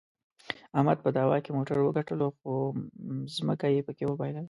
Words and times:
احمد 0.77 0.97
په 1.01 1.09
دعوا 1.15 1.37
کې 1.43 1.51
موټر 1.57 1.77
وګټلو، 1.81 2.27
خو 2.39 2.51
ځمکه 3.37 3.67
یې 3.73 3.81
پکې 3.87 4.03
د 4.07 4.09
وباییلله. 4.11 4.39